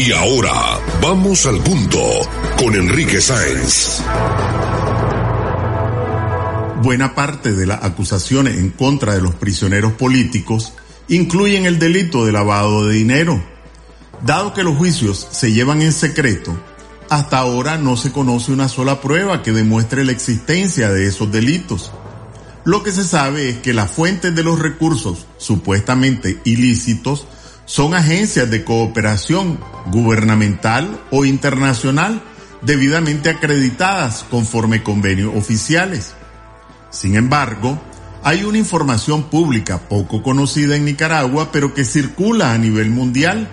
[0.00, 1.98] Y ahora, vamos al punto
[2.56, 4.00] con Enrique Sáenz.
[6.80, 10.72] Buena parte de las acusaciones en contra de los prisioneros políticos
[11.08, 13.42] incluyen el delito de lavado de dinero.
[14.24, 16.56] Dado que los juicios se llevan en secreto,
[17.10, 21.90] hasta ahora no se conoce una sola prueba que demuestre la existencia de esos delitos.
[22.68, 27.26] Lo que se sabe es que las fuentes de los recursos supuestamente ilícitos
[27.64, 32.22] son agencias de cooperación gubernamental o internacional
[32.60, 36.12] debidamente acreditadas conforme convenios oficiales.
[36.90, 37.80] Sin embargo,
[38.22, 43.48] hay una información pública poco conocida en Nicaragua, pero que circula a nivel mundial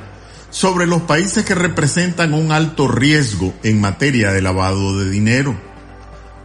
[0.49, 5.55] sobre los países que representan un alto riesgo en materia de lavado de dinero.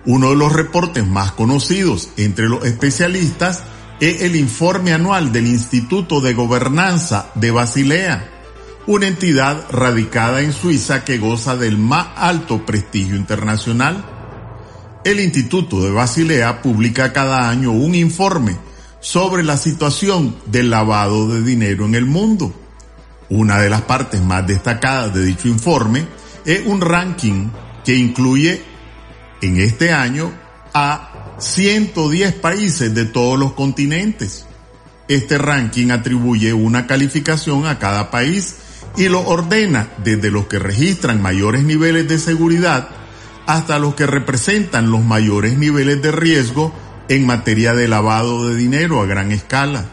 [0.06, 3.62] Uno de los reportes más conocidos entre los especialistas
[4.01, 8.31] es el informe anual del Instituto de Gobernanza de Basilea,
[8.87, 14.03] una entidad radicada en Suiza que goza del más alto prestigio internacional.
[15.05, 18.56] El Instituto de Basilea publica cada año un informe
[19.01, 22.55] sobre la situación del lavado de dinero en el mundo.
[23.28, 26.06] Una de las partes más destacadas de dicho informe
[26.47, 27.48] es un ranking
[27.84, 28.69] que incluye
[29.41, 30.33] en este año
[30.72, 34.47] a 110 países de todos los continentes.
[35.08, 38.56] Este ranking atribuye una calificación a cada país
[38.97, 42.88] y lo ordena desde los que registran mayores niveles de seguridad
[43.47, 46.72] hasta los que representan los mayores niveles de riesgo
[47.09, 49.86] en materia de lavado de dinero a gran escala.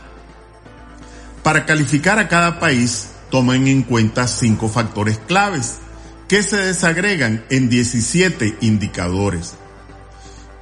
[1.41, 5.79] Para calificar a cada país, toman en cuenta cinco factores claves
[6.27, 9.55] que se desagregan en 17 indicadores.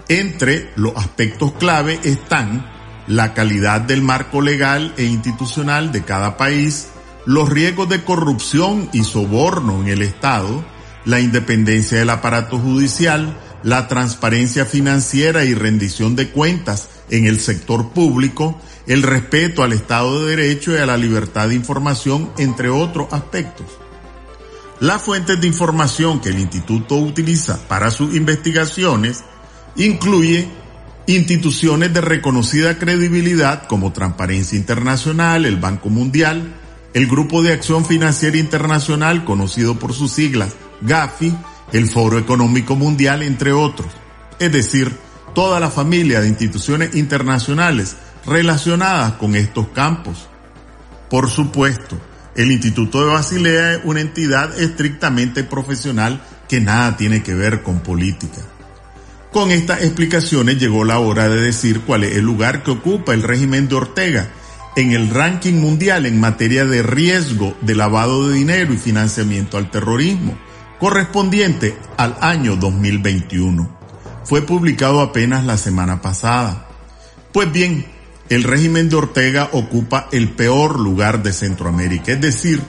[0.07, 2.71] Entre los aspectos clave están
[3.07, 6.87] la calidad del marco legal e institucional de cada país,
[7.25, 10.63] los riesgos de corrupción y soborno en el Estado,
[11.05, 17.89] la independencia del aparato judicial, la transparencia financiera y rendición de cuentas en el sector
[17.89, 23.11] público, el respeto al Estado de Derecho y a la libertad de información, entre otros
[23.11, 23.65] aspectos.
[24.79, 29.23] Las fuentes de información que el instituto utiliza para sus investigaciones
[29.77, 30.49] incluye
[31.07, 36.55] instituciones de reconocida credibilidad como Transparencia Internacional, el Banco Mundial,
[36.93, 41.33] el Grupo de Acción Financiera Internacional, conocido por sus siglas GAFI,
[41.71, 43.87] el Foro Económico Mundial, entre otros.
[44.39, 44.97] Es decir,
[45.33, 50.27] toda la familia de instituciones internacionales relacionadas con estos campos.
[51.09, 51.97] Por supuesto,
[52.35, 57.79] el Instituto de Basilea es una entidad estrictamente profesional que nada tiene que ver con
[57.79, 58.41] política.
[59.31, 63.23] Con estas explicaciones llegó la hora de decir cuál es el lugar que ocupa el
[63.23, 64.29] régimen de Ortega
[64.75, 69.71] en el ranking mundial en materia de riesgo de lavado de dinero y financiamiento al
[69.71, 70.37] terrorismo,
[70.79, 73.77] correspondiente al año 2021.
[74.25, 76.67] Fue publicado apenas la semana pasada.
[77.31, 77.85] Pues bien,
[78.29, 82.61] el régimen de Ortega ocupa el peor lugar de Centroamérica, es decir,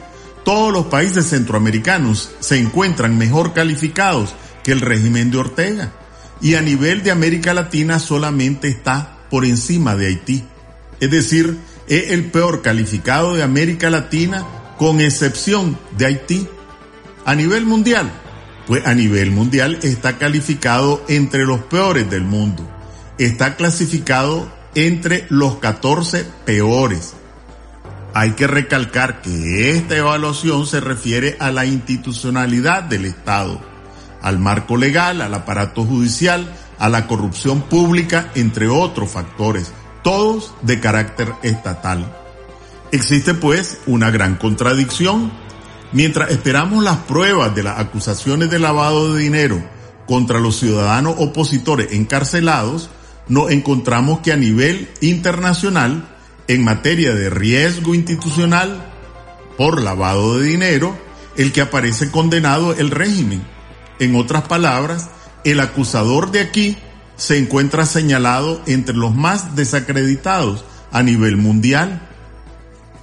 [0.44, 5.92] todos los países centroamericanos se encuentran mejor calificados que el régimen de Ortega
[6.40, 10.44] y a nivel de América Latina solamente está por encima de Haití.
[11.00, 11.56] Es decir,
[11.88, 14.46] es el peor calificado de América Latina
[14.78, 16.48] con excepción de Haití.
[17.24, 18.10] A nivel mundial,
[18.66, 22.68] pues a nivel mundial está calificado entre los peores del mundo.
[23.18, 27.14] Está clasificado entre los 14 peores.
[28.12, 33.59] Hay que recalcar que esta evaluación se refiere a la institucionalidad del Estado,
[34.21, 39.72] al marco legal, al aparato judicial, a la corrupción pública, entre otros factores,
[40.04, 42.15] todos de carácter estatal.
[42.92, 45.33] Existe pues una gran contradicción.
[45.92, 49.62] Mientras esperamos las pruebas de las acusaciones de lavado de dinero
[50.06, 52.91] contra los ciudadanos opositores encarcelados,
[53.28, 56.08] nos encontramos que a nivel internacional,
[56.48, 58.92] en materia de riesgo institucional
[59.56, 60.96] por lavado de dinero,
[61.36, 63.42] el que aparece condenado es el régimen.
[63.98, 65.10] En otras palabras,
[65.44, 66.76] el acusador de aquí
[67.16, 72.08] se encuentra señalado entre los más desacreditados a nivel mundial.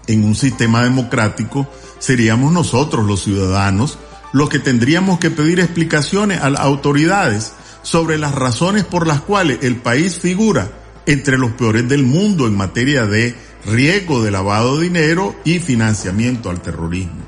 [0.07, 3.97] En un sistema democrático seríamos nosotros los ciudadanos
[4.33, 7.53] los que tendríamos que pedir explicaciones a las autoridades
[7.83, 10.71] sobre las razones por las cuales el país figura
[11.06, 13.35] entre los peores del mundo en materia de
[13.65, 17.21] riesgo de lavado de dinero y financiamiento al terrorismo.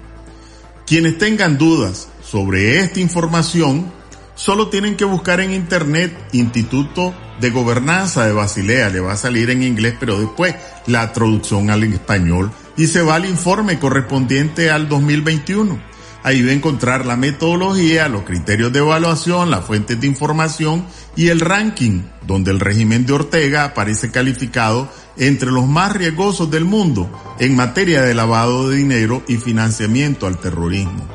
[0.87, 3.91] Quienes tengan dudas sobre esta información,
[4.35, 9.49] solo tienen que buscar en internet Instituto de Gobernanza de Basilea, le va a salir
[9.49, 10.55] en inglés, pero después
[10.87, 15.94] la traducción al español y se va al informe correspondiente al 2021
[16.25, 20.83] Ahí va a encontrar la metodología, los criterios de evaluación, las fuentes de información
[21.15, 26.65] y el ranking, donde el régimen de Ortega aparece calificado entre los más riesgosos del
[26.65, 31.07] mundo en materia de lavado de dinero y financiamiento al terrorismo.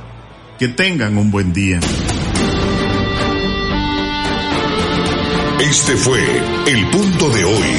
[0.61, 1.81] Que tengan un buen día.
[5.59, 6.23] Este fue
[6.69, 7.75] el punto de hoy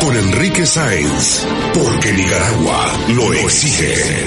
[0.00, 4.26] con Enrique Sáenz, porque Nicaragua lo exige.